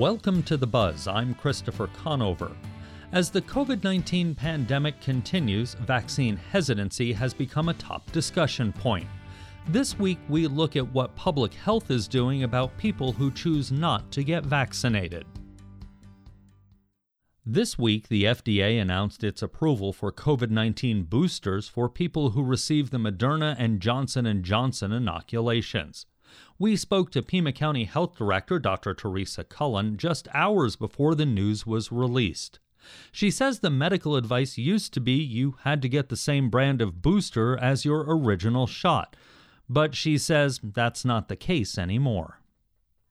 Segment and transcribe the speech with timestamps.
[0.00, 1.06] Welcome to The Buzz.
[1.06, 2.56] I'm Christopher Conover.
[3.12, 9.06] As the COVID 19 pandemic continues, vaccine hesitancy has become a top discussion point.
[9.68, 14.10] This week, we look at what public health is doing about people who choose not
[14.12, 15.26] to get vaccinated.
[17.44, 22.96] This week, the FDA announced its approval for COVID-19 boosters for people who receive the
[22.96, 26.06] Moderna and Johnson & Johnson inoculations.
[26.58, 28.94] We spoke to Pima County Health Director Dr.
[28.94, 32.58] Teresa Cullen just hours before the news was released.
[33.12, 36.80] She says the medical advice used to be you had to get the same brand
[36.80, 39.16] of booster as your original shot,
[39.68, 42.40] but she says that's not the case anymore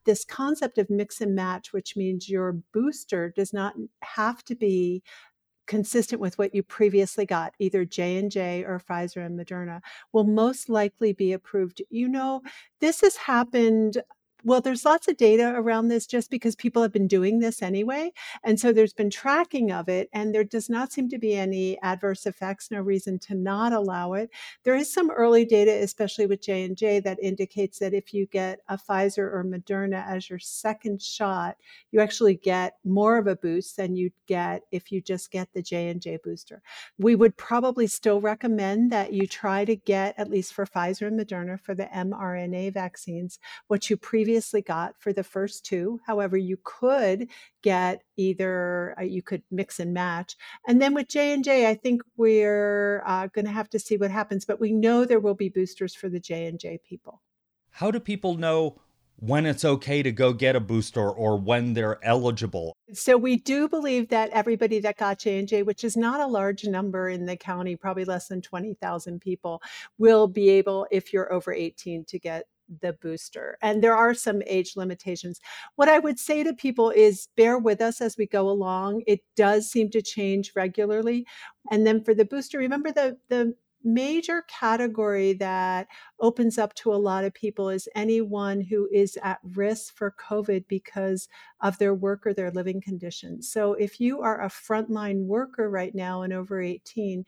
[0.10, 5.04] this concept of mix and match, which means your booster does not have to be
[5.70, 9.80] consistent with what you previously got either j&j or pfizer and moderna
[10.12, 11.80] will most likely be approved.
[11.92, 12.42] You know
[12.82, 14.02] this has happened
[14.44, 18.12] well, there's lots of data around this just because people have been doing this anyway.
[18.44, 21.80] And so there's been tracking of it, and there does not seem to be any
[21.82, 24.30] adverse effects, no reason to not allow it.
[24.64, 28.78] There is some early data, especially with J&J, that indicates that if you get a
[28.78, 31.58] Pfizer or Moderna as your second shot,
[31.92, 35.62] you actually get more of a boost than you'd get if you just get the
[35.62, 36.62] J&J booster.
[36.98, 41.20] We would probably still recommend that you try to get, at least for Pfizer and
[41.20, 46.00] Moderna, for the mRNA vaccines, what you previously previously got for the first two.
[46.06, 47.30] However, you could
[47.64, 50.36] get either uh, you could mix and match.
[50.68, 53.98] And then with J and J, I think we're uh, going to have to see
[53.98, 54.46] what happens.
[54.46, 57.24] But we know there will be boosters for the J and J people.
[57.72, 58.80] How do people know?
[59.22, 62.74] when it's okay to go get a booster or when they're eligible.
[62.94, 67.10] So we do believe that everybody that got J&J, which is not a large number
[67.10, 69.62] in the county, probably less than 20,000 people,
[69.98, 72.46] will be able if you're over 18 to get
[72.82, 73.58] the booster.
[73.62, 75.40] And there are some age limitations.
[75.76, 79.04] What I would say to people is bear with us as we go along.
[79.08, 81.26] It does seem to change regularly.
[81.72, 85.88] And then for the booster, remember the the major category that
[86.20, 90.66] opens up to a lot of people is anyone who is at risk for COVID
[90.68, 91.30] because
[91.62, 93.52] of their work or their living conditions.
[93.52, 97.26] So if you are a frontline worker right now and over 18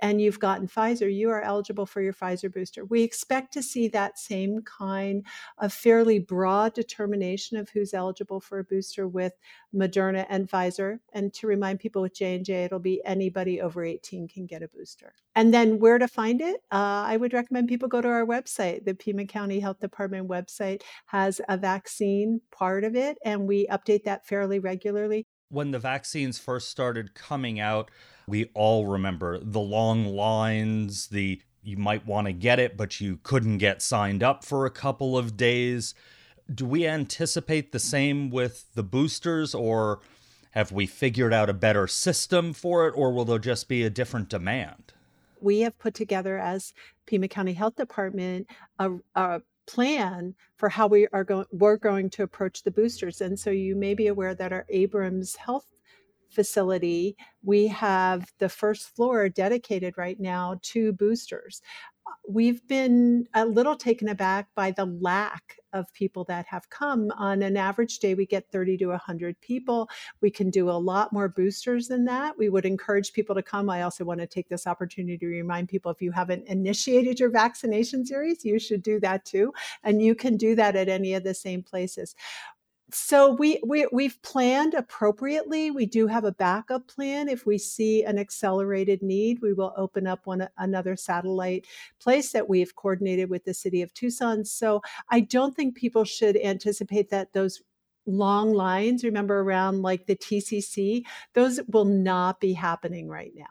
[0.00, 2.84] and you've gotten Pfizer, you are eligible for your Pfizer booster.
[2.84, 5.26] We expect to see that same kind
[5.58, 9.32] of fairly broad determination of who's eligible for a booster with
[9.74, 10.98] Moderna and Pfizer.
[11.12, 15.14] And to remind people with J&J, it'll be anybody over 18 can get a booster.
[15.34, 16.56] And then where to find it?
[16.70, 18.84] Uh, I would recommend people go to our website.
[18.84, 24.04] The Pima County Health Department website has a vaccine part of it, and we update
[24.04, 25.26] that fairly regularly.
[25.48, 27.90] When the vaccines first started coming out,
[28.26, 33.20] we all remember the long lines, the you might want to get it, but you
[33.22, 35.94] couldn't get signed up for a couple of days.
[36.52, 40.00] Do we anticipate the same with the boosters, or
[40.52, 43.90] have we figured out a better system for it, or will there just be a
[43.90, 44.92] different demand?
[45.42, 46.72] we have put together as
[47.06, 48.46] Pima County Health Department
[48.78, 53.38] a, a plan for how we are going we're going to approach the boosters and
[53.38, 55.72] so you may be aware that our abrams health
[56.32, 61.62] facility we have the first floor dedicated right now to boosters
[62.28, 67.10] we've been a little taken aback by the lack of people that have come.
[67.16, 69.88] On an average day, we get 30 to 100 people.
[70.20, 72.36] We can do a lot more boosters than that.
[72.36, 73.70] We would encourage people to come.
[73.70, 77.30] I also want to take this opportunity to remind people if you haven't initiated your
[77.30, 79.52] vaccination series, you should do that too.
[79.82, 82.14] And you can do that at any of the same places
[82.94, 85.70] so we, we we've planned appropriately.
[85.70, 87.28] We do have a backup plan.
[87.28, 91.66] If we see an accelerated need, we will open up one another satellite
[92.00, 94.44] place that we've coordinated with the city of Tucson.
[94.44, 97.62] So I don't think people should anticipate that those
[98.06, 101.04] long lines, remember around like the TCC,
[101.34, 103.44] those will not be happening right now.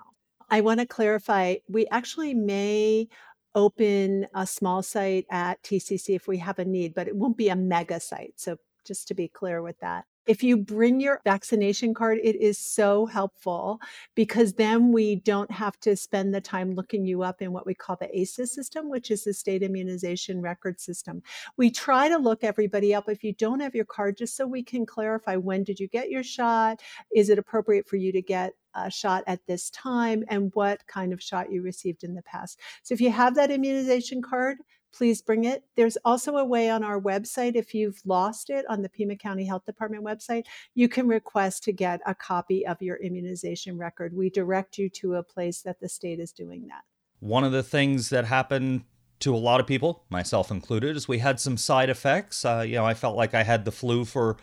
[0.49, 3.07] I want to clarify, we actually may
[3.55, 7.49] open a small site at TCC if we have a need, but it won't be
[7.49, 8.33] a mega site.
[8.35, 10.05] So just to be clear with that.
[10.27, 13.79] If you bring your vaccination card, it is so helpful
[14.15, 17.73] because then we don't have to spend the time looking you up in what we
[17.73, 21.23] call the ACES system, which is the state immunization record system.
[21.57, 24.61] We try to look everybody up if you don't have your card, just so we
[24.61, 26.81] can clarify when did you get your shot?
[27.11, 31.13] Is it appropriate for you to get a shot at this time and what kind
[31.13, 32.59] of shot you received in the past.
[32.83, 34.59] So if you have that immunization card,
[34.93, 35.63] please bring it.
[35.75, 39.45] There's also a way on our website, if you've lost it on the Pima County
[39.45, 40.45] Health Department website,
[40.75, 44.15] you can request to get a copy of your immunization record.
[44.15, 46.83] We direct you to a place that the state is doing that.
[47.19, 48.83] One of the things that happened
[49.19, 52.43] to a lot of people, myself included, is we had some side effects.
[52.43, 54.37] Uh, you know, I felt like I had the flu for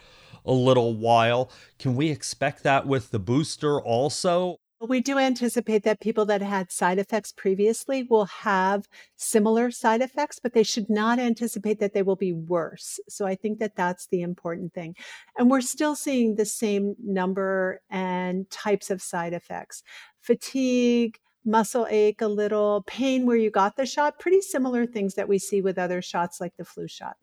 [0.45, 1.51] a little while.
[1.79, 4.57] Can we expect that with the booster also?
[4.81, 10.39] We do anticipate that people that had side effects previously will have similar side effects,
[10.39, 13.01] but they should not anticipate that they will be worse.
[13.09, 14.95] So I think that that's the important thing.
[15.37, 19.83] And we're still seeing the same number and types of side effects
[20.21, 25.29] fatigue, muscle ache a little, pain where you got the shot, pretty similar things that
[25.29, 27.17] we see with other shots like the flu shot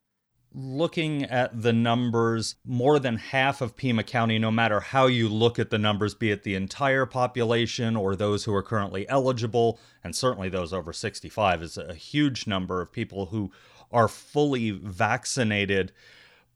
[0.56, 5.60] looking at the numbers, more than half of Pima County, no matter how you look
[5.60, 10.16] at the numbers, be it the entire population or those who are currently eligible, and
[10.16, 13.52] certainly those over 65, is a huge number of people who
[13.92, 15.92] are fully vaccinated.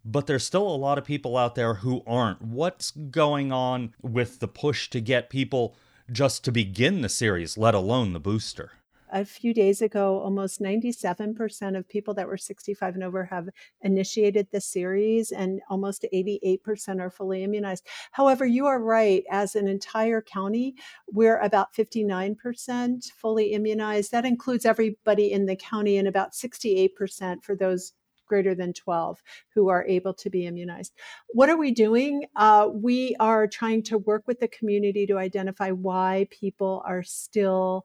[0.05, 2.41] But there's still a lot of people out there who aren't.
[2.41, 5.75] What's going on with the push to get people
[6.09, 8.71] just to begin the series, let alone the booster?
[9.11, 13.49] A few days ago, almost 97% of people that were 65 and over have
[13.81, 17.85] initiated the series, and almost 88% are fully immunized.
[18.11, 19.23] However, you are right.
[19.29, 20.75] As an entire county,
[21.11, 24.11] we're about 59% fully immunized.
[24.11, 27.93] That includes everybody in the county, and about 68% for those
[28.29, 29.21] greater than 12
[29.53, 30.93] who are able to be immunized.
[31.29, 32.27] What are we doing?
[32.35, 37.83] Uh, we are trying to work with the community to identify why people are still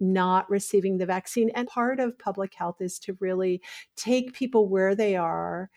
[0.00, 1.50] not receiving the vaccine.
[1.54, 3.60] And part of public health is to really
[3.96, 5.70] take people where they are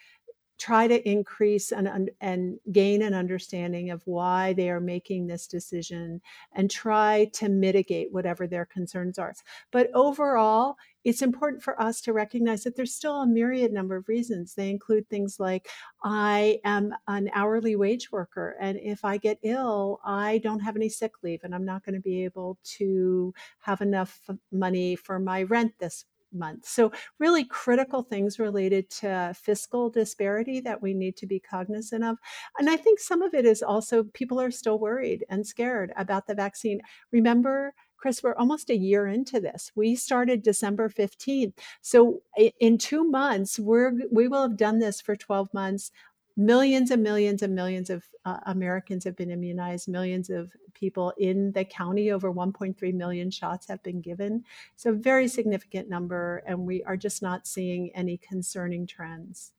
[0.62, 6.22] try to increase and, and gain an understanding of why they are making this decision
[6.54, 9.34] and try to mitigate whatever their concerns are.
[9.72, 14.08] But overall, it's important for us to recognize that there's still a myriad number of
[14.08, 14.54] reasons.
[14.54, 15.70] They include things like
[16.04, 20.90] I am an hourly wage worker, and if I get ill, I don't have any
[20.90, 24.20] sick leave, and I'm not going to be able to have enough
[24.52, 26.66] money for my rent this month.
[26.66, 32.18] So, really critical things related to fiscal disparity that we need to be cognizant of.
[32.58, 36.28] And I think some of it is also people are still worried and scared about
[36.28, 36.82] the vaccine.
[37.12, 39.72] Remember, Chris, we're almost a year into this.
[39.76, 41.54] We started December 15th.
[41.82, 42.22] So
[42.60, 45.92] in 2 months, we're we will have done this for 12 months
[46.38, 49.88] millions and millions and millions of uh, Americans have been immunized.
[49.88, 54.44] Millions of people in the county, over 1.3 million shots have been given.
[54.86, 59.52] A very significant number, and we are just not seeing any concerning trends.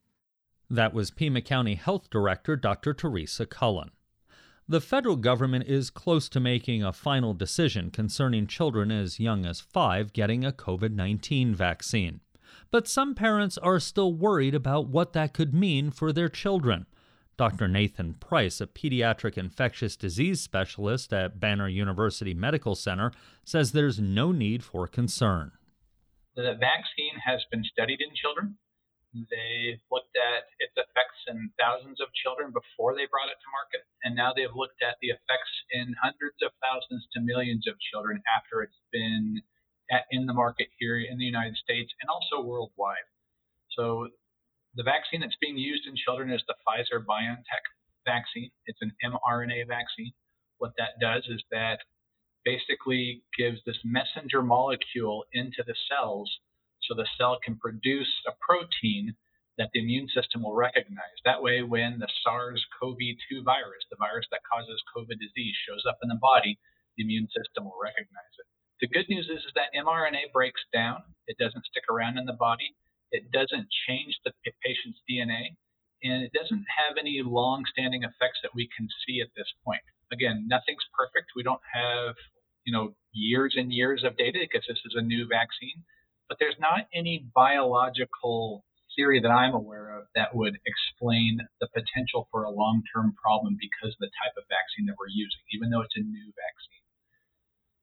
[0.68, 2.92] That was Pima County Health Director Dr.
[2.94, 3.90] Teresa Cullen.
[4.68, 9.60] The federal government is close to making a final decision concerning children as young as
[9.60, 12.20] five getting a COVID 19 vaccine
[12.72, 16.86] but some parents are still worried about what that could mean for their children.
[17.36, 17.68] Dr.
[17.68, 23.12] Nathan Price, a pediatric infectious disease specialist at Banner University Medical Center,
[23.44, 25.52] says there's no need for concern.
[26.34, 28.56] The vaccine has been studied in children.
[29.12, 33.84] They've looked at its effects in thousands of children before they brought it to market,
[34.04, 38.22] and now they've looked at the effects in hundreds of thousands to millions of children
[38.24, 39.42] after it's been
[39.92, 43.04] at, in the market here in the United States and also worldwide.
[43.76, 44.08] So
[44.74, 47.64] the vaccine that's being used in children is the Pfizer BioNTech
[48.06, 48.50] vaccine.
[48.64, 50.12] It's an mRNA vaccine.
[50.56, 51.80] What that does is that
[52.44, 56.30] basically gives this messenger molecule into the cells
[56.88, 59.14] so the cell can produce a protein
[59.58, 61.16] that the immune system will recognize.
[61.24, 65.84] That way, when the SARS CoV 2 virus, the virus that causes COVID disease, shows
[65.84, 66.58] up in the body,
[66.96, 68.48] the immune system will recognize it.
[68.80, 71.04] The good news is, is that mRNA breaks down.
[71.28, 72.74] It doesn't stick around in the body.
[73.12, 74.32] It doesn't change the
[74.64, 75.54] patient's DNA,
[76.02, 79.84] and it doesn't have any long-standing effects that we can see at this point.
[80.10, 81.36] Again, nothing's perfect.
[81.36, 82.16] We don't have,
[82.64, 85.84] you know, years and years of data because this is a new vaccine,
[86.32, 88.64] but there's not any biological
[88.96, 93.92] theory that I'm aware of that would explain the potential for a long-term problem because
[93.92, 96.84] of the type of vaccine that we're using, even though it's a new vaccine.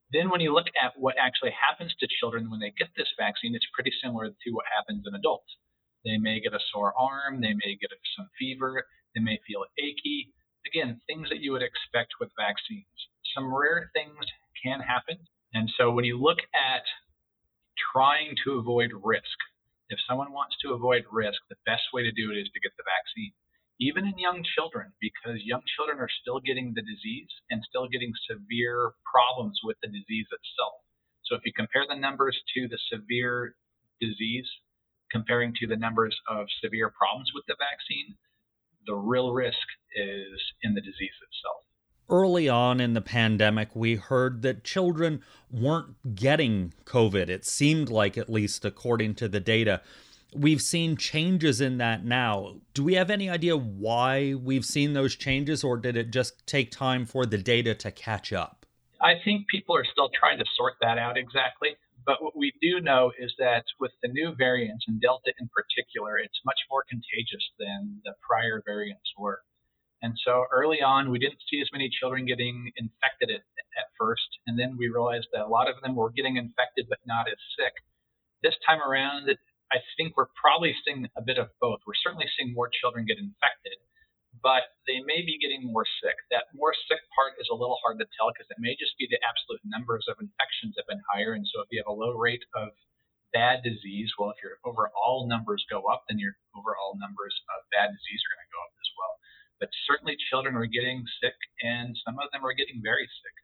[0.10, 3.54] Then, when you look at what actually happens to children when they get this vaccine,
[3.54, 5.54] it's pretty similar to what happens in adults.
[6.02, 8.82] They may get a sore arm, they may get some fever,
[9.14, 10.34] they may feel achy.
[10.66, 12.98] Again, things that you would expect with vaccines.
[13.38, 14.26] Some rare things
[14.66, 15.22] can happen.
[15.54, 16.89] And so, when you look at
[17.94, 19.38] trying to avoid risk,
[19.90, 22.72] if someone wants to avoid risk, the best way to do it is to get
[22.78, 23.34] the vaccine
[23.80, 28.12] even in young children, because young children are still getting the disease and still getting
[28.28, 30.84] severe problems with the disease itself.
[31.24, 33.56] So if you compare the numbers to the severe
[34.02, 34.48] disease,
[35.12, 38.20] comparing to the numbers of severe problems with the vaccine,
[38.86, 39.64] the real risk
[39.96, 41.64] is in the disease itself.
[42.10, 47.30] Early on in the pandemic, we heard that children weren't getting COVID.
[47.30, 49.82] It seemed like, at least according to the data.
[50.34, 52.56] we've seen changes in that now.
[52.74, 56.72] Do we have any idea why we've seen those changes, or did it just take
[56.72, 58.66] time for the data to catch up?
[59.02, 61.76] I think people are still trying to sort that out exactly.
[62.06, 66.18] But what we do know is that with the new variants, and Delta in particular,
[66.18, 69.42] it's much more contagious than the prior variants were.
[70.02, 73.44] And so early on, we didn't see as many children getting infected at,
[73.76, 74.28] at first.
[74.48, 77.40] And then we realized that a lot of them were getting infected, but not as
[77.60, 77.76] sick.
[78.42, 79.28] This time around,
[79.72, 81.84] I think we're probably seeing a bit of both.
[81.84, 83.76] We're certainly seeing more children get infected,
[84.40, 86.16] but they may be getting more sick.
[86.32, 89.06] That more sick part is a little hard to tell because it may just be
[89.12, 91.36] the absolute numbers of infections have been higher.
[91.36, 92.72] And so if you have a low rate of
[93.36, 97.94] bad disease, well, if your overall numbers go up, then your overall numbers of bad
[97.94, 99.14] disease are going to go up as well.
[99.60, 103.36] But certainly children are getting sick, and some of them are getting very sick.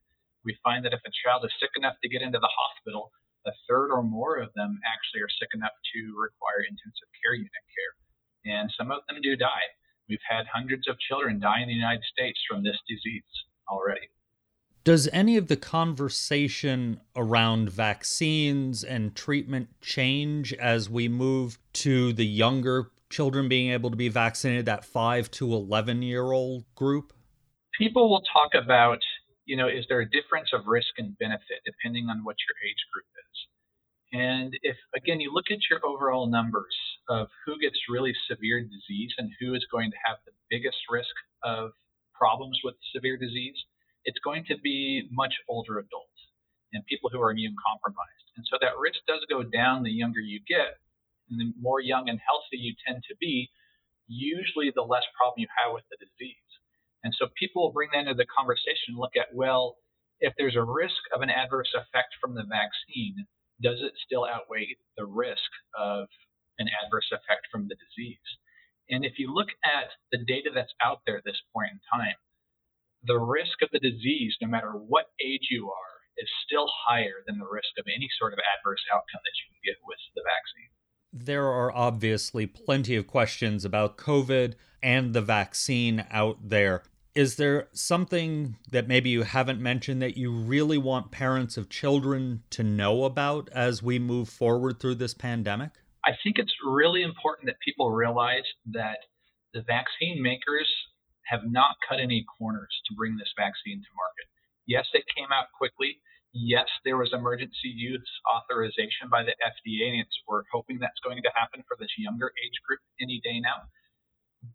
[0.44, 3.12] We find that if a child is sick enough to get into the hospital,
[3.46, 7.66] a third or more of them actually are sick enough to require intensive care unit
[7.76, 7.94] care.
[8.46, 9.68] And some of them do die.
[10.08, 13.24] We've had hundreds of children die in the United States from this disease
[13.70, 14.08] already.
[14.84, 22.26] Does any of the conversation around vaccines and treatment change as we move to the
[22.26, 27.14] younger children being able to be vaccinated, that 5 to 11 year old group?
[27.78, 29.00] People will talk about,
[29.46, 32.84] you know, is there a difference of risk and benefit depending on what your age
[32.92, 33.36] group is?
[34.12, 36.76] And if, again, you look at your overall numbers
[37.10, 41.16] of who gets really severe disease and who is going to have the biggest risk
[41.44, 41.72] of
[42.14, 43.56] problems with severe disease,
[44.04, 46.20] it's going to be much older adults
[46.74, 48.28] and people who are immune compromised.
[48.38, 50.80] And so that risk does go down the younger you get.
[51.30, 53.50] And the more young and healthy you tend to be,
[54.08, 56.50] usually the less problem you have with the disease.
[57.04, 59.78] And so people will bring that into the conversation and look at, well,
[60.20, 63.26] if there's a risk of an adverse effect from the vaccine,
[63.62, 66.08] does it still outweigh the risk of
[66.60, 68.30] an adverse effect from the disease?
[68.90, 72.18] And if you look at the data that's out there at this point in time,
[73.06, 77.38] the risk of the disease, no matter what age you are, is still higher than
[77.38, 80.74] the risk of any sort of adverse outcome that you can get with the vaccine.
[81.18, 86.84] There are obviously plenty of questions about COVID and the vaccine out there.
[87.16, 92.44] Is there something that maybe you haven't mentioned that you really want parents of children
[92.50, 95.72] to know about as we move forward through this pandemic?
[96.04, 98.44] I think it's really important that people realize
[98.74, 98.98] that
[99.54, 100.70] the vaccine makers
[101.28, 104.28] have not cut any corners to bring this vaccine to market.
[104.68, 105.96] Yes, it came out quickly.
[106.36, 111.32] Yes, there was emergency use authorization by the FDA, and we're hoping that's going to
[111.32, 113.64] happen for this younger age group any day now.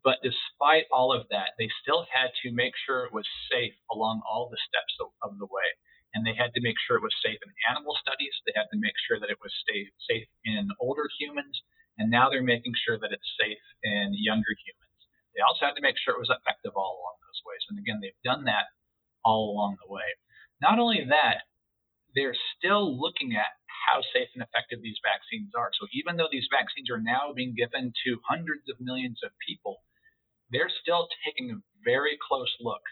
[0.05, 4.21] But despite all of that, they still had to make sure it was safe along
[4.29, 5.69] all the steps of, of the way.
[6.13, 8.33] And they had to make sure it was safe in animal studies.
[8.45, 11.63] They had to make sure that it was stay, safe in older humans.
[11.97, 14.99] And now they're making sure that it's safe in younger humans.
[15.35, 17.63] They also had to make sure it was effective all along those ways.
[17.69, 18.69] And again, they've done that
[19.25, 20.07] all along the way.
[20.61, 21.30] Not only that,
[22.71, 25.71] still looking at how safe and effective these vaccines are.
[25.75, 29.83] So even though these vaccines are now being given to hundreds of millions of people,
[30.55, 32.83] they're still taking a very close look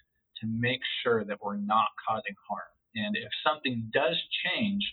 [0.43, 2.71] to make sure that we're not causing harm.
[2.95, 4.83] And if something does change,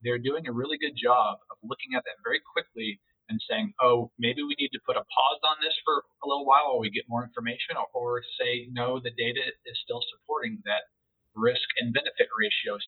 [0.00, 4.08] they're doing a really good job of looking at that very quickly and saying, oh,
[4.18, 6.90] maybe we need to put a pause on this for a little while while we
[6.90, 10.88] get more information, or, or say, no, the data is still supporting that
[11.36, 12.82] risk and benefit ratios.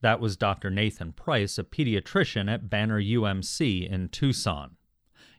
[0.00, 0.70] That was Dr.
[0.70, 4.76] Nathan Price, a pediatrician at Banner UMC in Tucson.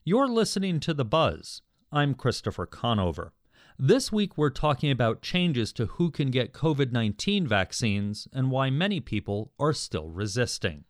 [0.04, 1.62] You're listening to The Buzz.
[1.94, 3.32] I'm Christopher Conover.
[3.78, 8.70] This week, we're talking about changes to who can get COVID 19 vaccines and why
[8.70, 10.84] many people are still resisting.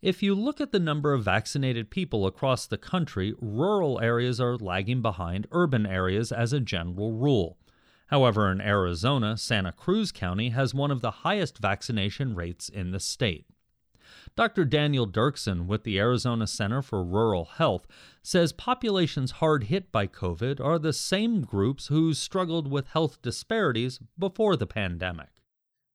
[0.00, 4.56] If you look at the number of vaccinated people across the country, rural areas are
[4.56, 7.57] lagging behind urban areas as a general rule.
[8.08, 13.00] However, in Arizona, Santa Cruz County has one of the highest vaccination rates in the
[13.00, 13.46] state.
[14.34, 14.64] Dr.
[14.64, 17.86] Daniel Derksen with the Arizona Center for Rural Health
[18.22, 24.00] says populations hard hit by COVID are the same groups who struggled with health disparities
[24.18, 25.28] before the pandemic.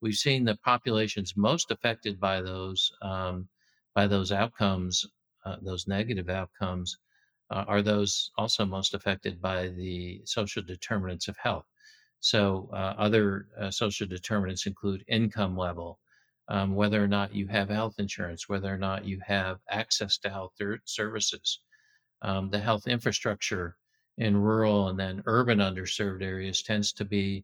[0.01, 3.47] We've seen the populations most affected by those um,
[3.95, 5.05] by those outcomes,
[5.45, 6.97] uh, those negative outcomes,
[7.49, 11.65] uh, are those also most affected by the social determinants of health.
[12.23, 15.99] So, uh, other uh, social determinants include income level,
[16.47, 20.29] um, whether or not you have health insurance, whether or not you have access to
[20.29, 20.53] health
[20.85, 21.59] services,
[22.21, 23.75] um, the health infrastructure
[24.19, 27.43] in rural and then urban underserved areas tends to be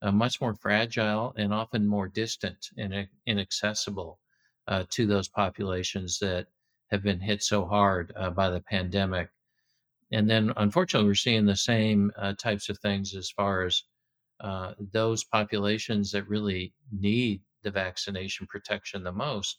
[0.00, 4.20] uh, much more fragile and often more distant and inaccessible
[4.68, 6.46] uh, to those populations that
[6.92, 9.28] have been hit so hard uh, by the pandemic.
[10.12, 13.82] And then, unfortunately, we're seeing the same uh, types of things as far as
[14.40, 19.58] uh, those populations that really need the vaccination protection the most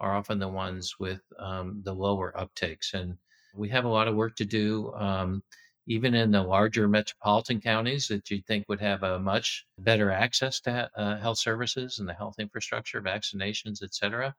[0.00, 2.94] are often the ones with um, the lower uptakes.
[2.94, 3.16] And
[3.54, 5.42] we have a lot of work to do, um,
[5.86, 10.60] even in the larger metropolitan counties that you think would have a much better access
[10.60, 14.34] to uh, health services and the health infrastructure, vaccinations, et cetera.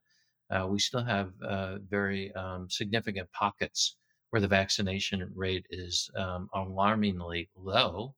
[0.51, 3.97] Uh, we still have uh, very um, significant pockets
[4.29, 8.13] where the vaccination rate is um, alarmingly low.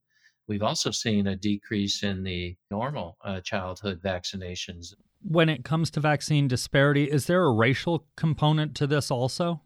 [0.51, 4.93] We've also seen a decrease in the normal uh, childhood vaccinations.
[5.21, 9.61] When it comes to vaccine disparity, is there a racial component to this also?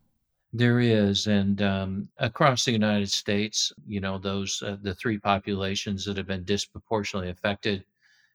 [0.53, 6.05] There is, and um, across the United States, you know, those uh, the three populations
[6.05, 7.83] that have been disproportionately affected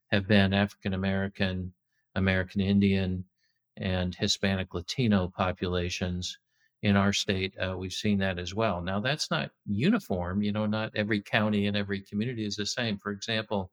[0.08, 1.72] have been African American,
[2.16, 3.24] American Indian,
[3.76, 6.36] and Hispanic Latino populations
[6.82, 8.80] in our state, uh, we've seen that as well.
[8.80, 10.42] Now, that's not uniform.
[10.42, 12.98] You know, not every county and every community is the same.
[12.98, 13.70] For example,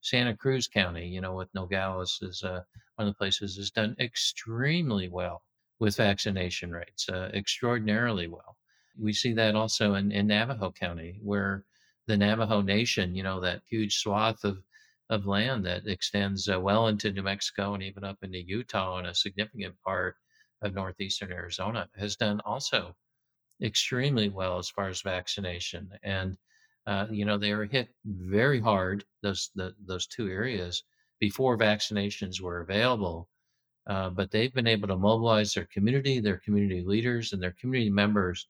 [0.00, 2.62] Santa Cruz County, you know, with Nogales is uh,
[2.96, 5.42] one of the places has done extremely well
[5.80, 8.56] with vaccination rates, uh, extraordinarily well.
[9.00, 11.64] We see that also in, in Navajo County, where
[12.06, 14.58] the Navajo Nation, you know, that huge swath of
[15.10, 19.06] of land that extends uh, well into New Mexico and even up into Utah and
[19.06, 20.16] a significant part
[20.64, 22.94] of northeastern Arizona has done also
[23.62, 25.90] extremely well as far as vaccination.
[26.02, 26.36] And
[26.86, 30.82] uh, you know they were hit very hard those the, those two areas
[31.20, 33.28] before vaccinations were available.
[33.86, 37.90] Uh, but they've been able to mobilize their community, their community leaders, and their community
[37.90, 38.48] members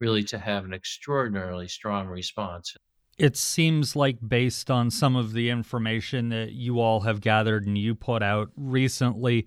[0.00, 2.76] really to have an extraordinarily strong response.
[3.16, 7.78] It seems like, based on some of the information that you all have gathered and
[7.78, 9.46] you put out recently,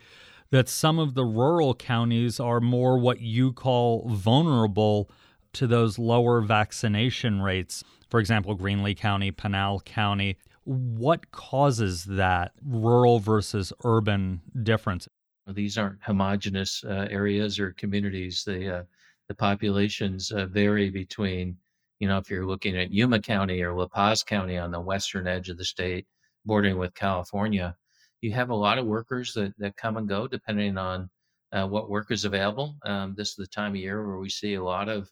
[0.52, 5.10] that some of the rural counties are more what you call vulnerable
[5.54, 7.84] to those lower vaccination rates.
[8.10, 10.38] For example, Greenlee County, Pinal County.
[10.64, 15.08] What causes that rural versus urban difference?
[15.48, 18.44] These aren't homogenous uh, areas or communities.
[18.46, 18.84] The uh,
[19.30, 21.58] the populations uh, vary between,
[22.00, 25.28] you know, if you're looking at Yuma County or La Paz County on the western
[25.28, 26.06] edge of the state,
[26.46, 27.76] bordering with California,
[28.22, 31.10] you have a lot of workers that, that come and go depending on
[31.52, 32.76] uh, what work is available.
[32.86, 35.10] Um, this is the time of year where we see a lot of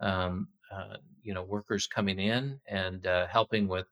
[0.00, 3.86] um, uh, you know workers coming in and uh, helping with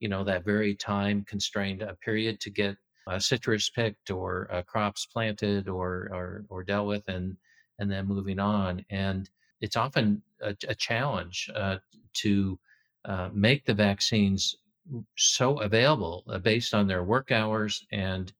[0.00, 2.76] you know that very time constrained uh, period to get
[3.18, 7.36] citrus picked or uh, crops planted or, or or dealt with and
[7.78, 11.78] and then moving on and it's often a, a challenge uh,
[12.12, 12.58] to
[13.32, 14.54] make the vaccines
[15.16, 18.32] so available uh, based on their work hours and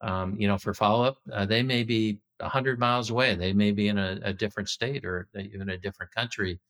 [0.00, 3.88] um, you know for follow-up uh, they may be 100 miles away they may be
[3.88, 6.60] in a, a different state or even a different country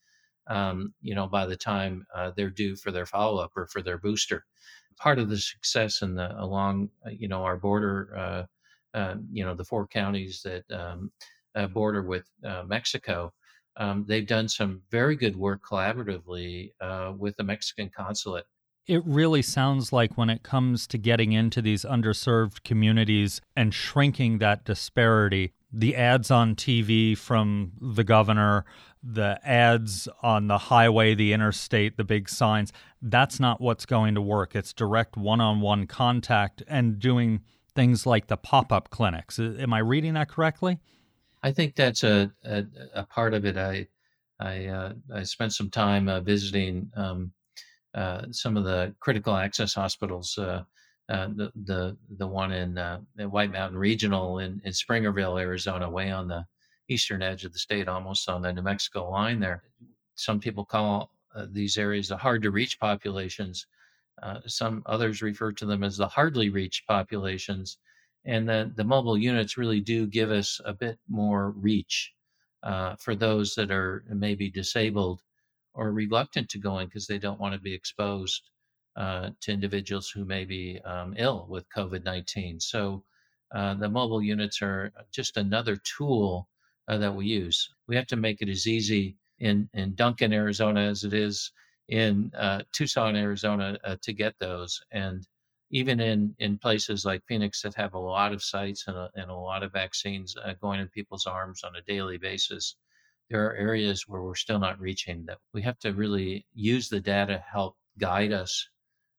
[0.49, 3.99] um, you know by the time uh, they're due for their follow-up or for their
[3.99, 4.45] booster.
[4.99, 9.45] Part of the success in the along uh, you know our border uh, uh, you
[9.45, 11.11] know the four counties that um,
[11.73, 12.27] border with
[12.67, 13.33] mexico
[13.79, 16.71] um, they've done some very good work collaboratively
[17.19, 18.45] with the mexican consulate
[18.87, 24.39] it really sounds like when it comes to getting into these underserved communities and shrinking
[24.39, 28.65] that disparity, the ads on TV from the governor,
[29.03, 34.21] the ads on the highway, the interstate, the big signs, that's not what's going to
[34.21, 34.55] work.
[34.55, 37.41] It's direct one on one contact and doing
[37.75, 39.39] things like the pop up clinics.
[39.39, 40.79] Am I reading that correctly?
[41.43, 42.65] I think that's a, a,
[42.95, 43.57] a part of it.
[43.57, 43.89] I,
[44.39, 47.33] I, uh, I spent some time uh, visiting um,
[47.95, 50.63] uh, some of the critical access hospitals, uh,
[51.09, 52.79] uh, the, the the one in,
[53.31, 56.45] White Mountain Regional in, in Springerville, Arizona, way on the
[56.89, 59.63] eastern edge of the state, almost on the New Mexico line there.
[60.15, 61.11] Some people call
[61.51, 63.67] these areas the hard to reach populations.
[64.23, 67.79] Uh, some others refer to them as the hardly reached populations.
[68.25, 72.13] And the, the mobile units really do give us a bit more reach
[72.63, 75.23] uh, for those that are maybe disabled
[75.75, 78.51] or reluctant to go in because they don't want to be exposed
[78.97, 82.61] uh, to individuals who may be um, ill with COVID 19.
[82.61, 83.05] So
[83.55, 86.49] uh, the mobile units are just another tool
[86.89, 87.71] uh, that we use.
[87.89, 91.53] We have to make it as easy in, in Duncan, Arizona, as it is
[91.89, 94.81] in uh, Tucson, Arizona, uh, to get those.
[94.91, 95.27] And
[95.71, 99.31] even in, in places like Phoenix that have a lot of sites and a, and
[99.31, 102.77] a lot of vaccines uh, going in people's arms on a daily basis,
[103.33, 107.01] there are areas where we're still not reaching that we have to really use the
[107.01, 108.69] data to help guide us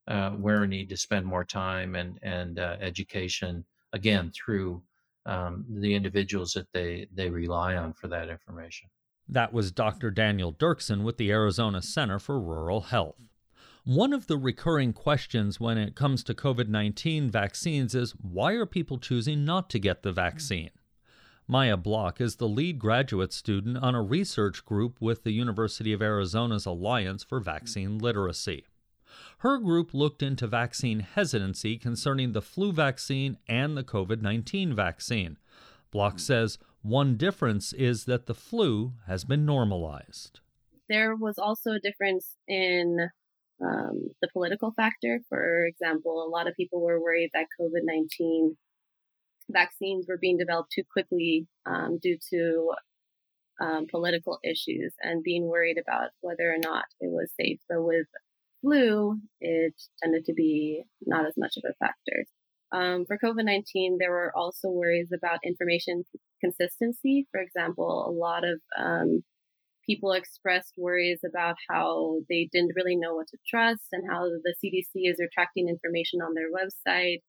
[0.08, 4.82] uh, where we need to spend more time and and uh, education again through
[5.26, 8.89] um, the individuals that they, they rely on for that information.
[9.28, 10.12] That was Dr.
[10.12, 13.23] Daniel Derksen with the Arizona Center for Rural Health.
[13.86, 18.65] One of the recurring questions when it comes to COVID 19 vaccines is why are
[18.65, 20.71] people choosing not to get the vaccine?
[21.47, 26.01] Maya Block is the lead graduate student on a research group with the University of
[26.01, 28.65] Arizona's Alliance for Vaccine Literacy.
[29.39, 35.38] Her group looked into vaccine hesitancy concerning the flu vaccine and the COVID 19 vaccine.
[35.91, 40.39] Block says one difference is that the flu has been normalized.
[40.88, 43.10] There was also a difference in
[43.62, 45.19] um, the political factor.
[45.27, 48.58] For example, a lot of people were worried that COVID 19
[49.49, 52.71] vaccines were being developed too quickly um, due to
[53.62, 57.60] um, political issues and being worried about whether or not it was safe.
[57.69, 58.08] But with
[58.62, 62.25] flu, it tended to be not as much of a factor.
[62.71, 66.06] Um, for COVID 19, there were also worries about information
[66.41, 67.27] consistency.
[67.32, 69.23] For example, a lot of um,
[69.86, 74.56] people expressed worries about how they didn't really know what to trust and how the
[74.63, 77.21] CDC is retracting information on their website.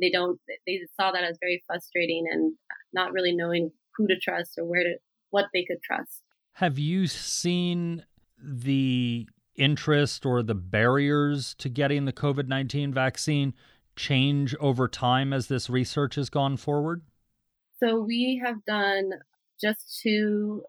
[0.00, 2.54] They don't, they saw that as very frustrating and
[2.92, 4.96] not really knowing who to trust or where to,
[5.30, 6.22] what they could trust.
[6.52, 8.04] Have you seen
[8.38, 13.54] the interest or the barriers to getting the COVID 19 vaccine
[13.96, 17.02] change over time as this research has gone forward?
[17.78, 19.10] So, we have done
[19.60, 20.62] just two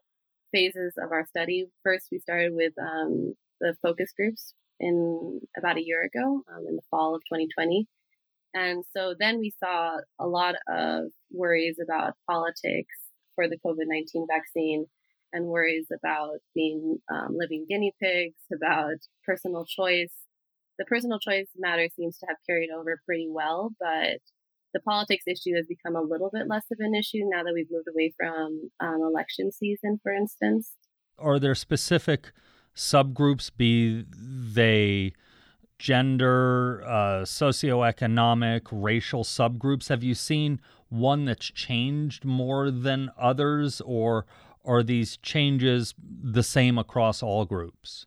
[0.51, 1.67] phases of our study.
[1.83, 6.75] First, we started with um, the focus groups in about a year ago, um, in
[6.75, 7.87] the fall of 2020.
[8.57, 12.95] And so then we saw a lot of worries about politics
[13.35, 14.87] for the COVID 19 vaccine
[15.31, 20.13] and worries about being um, living guinea pigs, about personal choice.
[20.79, 24.21] The personal choice matter seems to have carried over pretty well, but
[24.73, 27.71] the politics issue has become a little bit less of an issue now that we've
[27.71, 30.71] moved away from um, election season, for instance.
[31.19, 32.31] Are there specific
[32.75, 35.13] subgroups, be they
[35.77, 39.89] gender, uh, socioeconomic, racial subgroups?
[39.89, 40.59] Have you seen
[40.89, 44.25] one that's changed more than others, or
[44.65, 48.05] are these changes the same across all groups?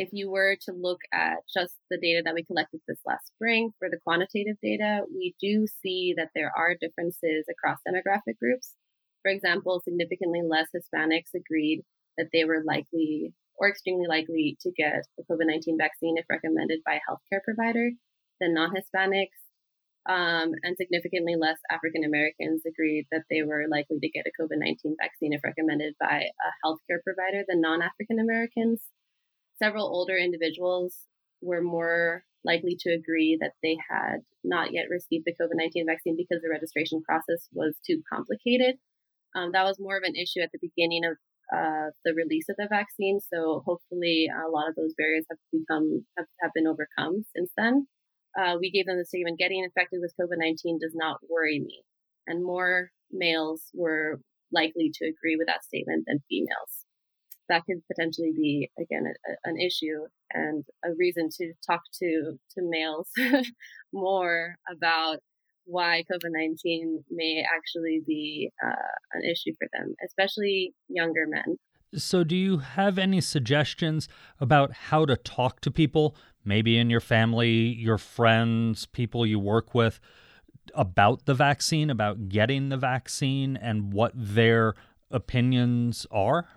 [0.00, 3.70] if you were to look at just the data that we collected this last spring
[3.78, 8.76] for the quantitative data, we do see that there are differences across demographic groups.
[9.22, 11.82] For example, significantly less Hispanics agreed
[12.16, 16.80] that they were likely or extremely likely to get a COVID 19 vaccine if recommended
[16.84, 17.90] by a healthcare provider
[18.40, 19.38] than non Hispanics.
[20.08, 24.56] Um, and significantly less African Americans agreed that they were likely to get a COVID
[24.56, 28.80] 19 vaccine if recommended by a healthcare provider than non African Americans
[29.62, 30.96] several older individuals
[31.40, 36.16] were more likely to agree that they had not yet received the COVID 19 vaccine
[36.16, 38.76] because the registration process was too complicated.
[39.36, 41.16] Um, that was more of an issue at the beginning of
[41.54, 43.20] uh, the release of the vaccine.
[43.32, 47.86] So hopefully, a lot of those barriers have become have, have been overcome since then.
[48.38, 51.82] Uh, we gave them the statement: "Getting infected with COVID 19 does not worry me,"
[52.26, 54.20] and more males were
[54.52, 56.86] likely to agree with that statement than females
[57.50, 62.62] that could potentially be again a, an issue and a reason to talk to to
[62.62, 63.08] males
[63.92, 65.18] more about
[65.70, 68.72] why COVID-19 may actually be uh,
[69.12, 71.56] an issue for them, especially younger men.
[71.94, 77.00] So, do you have any suggestions about how to talk to people, maybe in your
[77.00, 79.98] family, your friends, people you work with,
[80.72, 84.74] about the vaccine, about getting the vaccine, and what their
[85.10, 86.48] opinions are?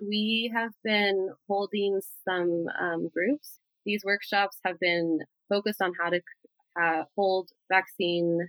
[0.00, 3.58] we have been holding some um, groups.
[3.84, 6.20] These workshops have been focused on how to
[6.80, 8.48] uh, hold vaccine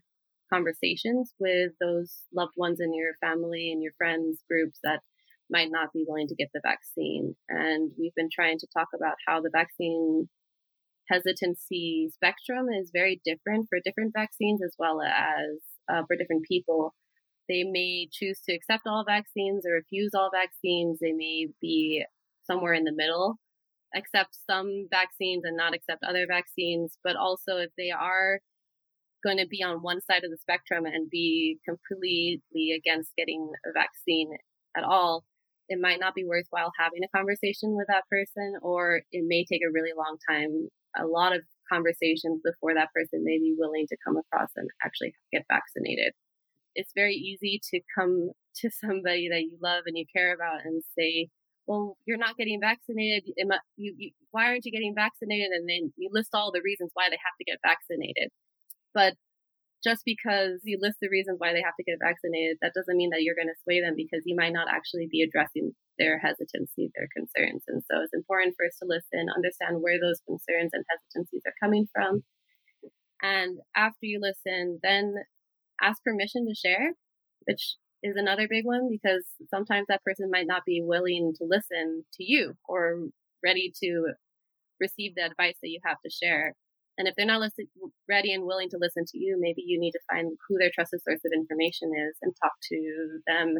[0.51, 4.99] conversations with those loved ones in your family and your friends groups that
[5.49, 7.35] might not be willing to get the vaccine.
[7.49, 10.29] And we've been trying to talk about how the vaccine
[11.09, 15.59] hesitancy spectrum is very different for different vaccines as well as
[15.91, 16.93] uh, for different people.
[17.49, 20.99] They may choose to accept all vaccines or refuse all vaccines.
[21.01, 22.05] They may be
[22.43, 23.35] somewhere in the middle,
[23.93, 26.97] accept some vaccines and not accept other vaccines.
[27.03, 28.39] But also, if they are
[29.23, 33.71] going to be on one side of the spectrum and be completely against getting a
[33.73, 34.31] vaccine
[34.75, 35.23] at all,
[35.69, 39.61] it might not be worthwhile having a conversation with that person, or it may take
[39.61, 43.97] a really long time, a lot of conversations before that person may be willing to
[44.05, 46.13] come across and actually get vaccinated
[46.75, 50.83] it's very easy to come to somebody that you love and you care about and
[50.97, 51.29] say,
[51.67, 53.23] well, you're not getting vaccinated.
[53.77, 55.51] You, you, why aren't you getting vaccinated?
[55.51, 58.29] And then you list all the reasons why they have to get vaccinated.
[58.93, 59.13] But
[59.83, 63.09] just because you list the reasons why they have to get vaccinated, that doesn't mean
[63.09, 66.91] that you're going to sway them because you might not actually be addressing their hesitancy,
[66.93, 67.63] their concerns.
[67.67, 71.57] And so it's important for us to listen, understand where those concerns and hesitancies are
[71.61, 72.23] coming from.
[73.21, 75.15] And after you listen, then
[75.81, 76.93] ask permission to share,
[77.45, 82.03] which is another big one because sometimes that person might not be willing to listen
[82.13, 83.07] to you or
[83.43, 84.13] ready to
[84.79, 86.55] receive the advice that you have to share.
[86.97, 87.67] And if they're not listen,
[88.07, 91.01] ready and willing to listen to you, maybe you need to find who their trusted
[91.01, 93.57] source of information is and talk to them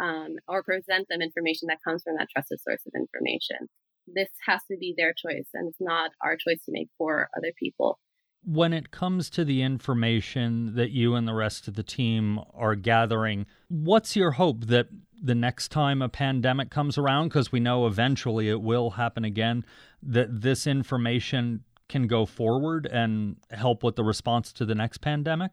[0.00, 3.68] um, or present them information that comes from that trusted source of information.
[4.06, 7.52] This has to be their choice, and it's not our choice to make for other
[7.58, 7.98] people.
[8.44, 12.76] When it comes to the information that you and the rest of the team are
[12.76, 14.86] gathering, what's your hope that
[15.20, 19.64] the next time a pandemic comes around, because we know eventually it will happen again,
[20.02, 25.52] that this information can go forward and help with the response to the next pandemic?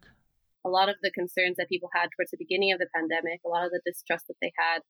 [0.64, 3.48] A lot of the concerns that people had towards the beginning of the pandemic, a
[3.48, 4.80] lot of the distrust that they had,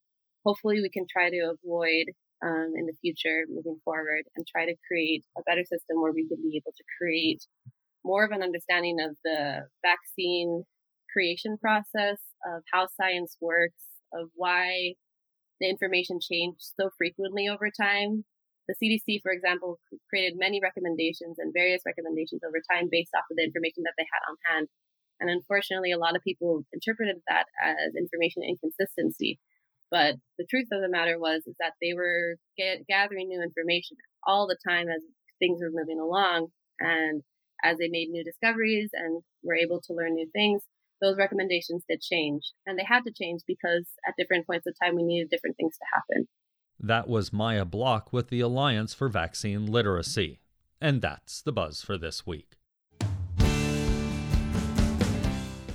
[0.45, 2.07] hopefully we can try to avoid
[2.45, 6.29] um, in the future moving forward and try to create a better system where we
[6.29, 7.43] can be able to create
[8.05, 10.63] more of an understanding of the vaccine
[11.13, 13.83] creation process, of how science works,
[14.13, 14.95] of why
[15.61, 18.25] the information changed so frequently over time,
[18.69, 23.37] the CDC, for example, created many recommendations and various recommendations over time based off of
[23.37, 24.69] the information that they had on hand.
[25.21, 29.39] And unfortunately, a lot of people interpreted that as information inconsistency.
[29.91, 33.97] But the truth of the matter was is that they were get, gathering new information
[34.27, 35.01] all the time as
[35.39, 36.49] things were moving along,
[36.81, 37.23] and
[37.63, 40.63] as they made new discoveries and were able to learn new things,
[41.01, 44.97] those recommendations did change, and they had to change because at different points of time
[44.97, 46.29] we needed different things to happen.
[46.79, 50.41] That was Maya Block with the Alliance for Vaccine Literacy.
[50.81, 52.53] And that's the buzz for this week.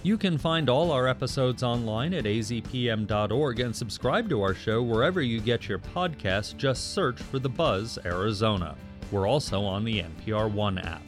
[0.03, 5.21] You can find all our episodes online at azpm.org and subscribe to our show wherever
[5.21, 6.57] you get your podcasts.
[6.57, 8.75] Just search for The Buzz Arizona.
[9.11, 11.03] We're also on the NPR One app.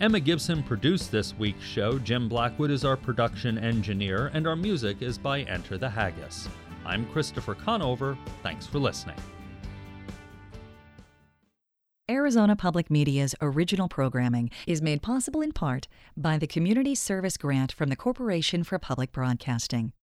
[0.00, 1.98] Emma Gibson produced this week's show.
[1.98, 6.48] Jim Blackwood is our production engineer, and our music is by Enter the Haggis.
[6.86, 8.16] I'm Christopher Conover.
[8.42, 9.16] Thanks for listening.
[12.08, 17.72] Arizona Public Media's original programming is made possible in part by the Community Service Grant
[17.72, 19.92] from the Corporation for Public Broadcasting.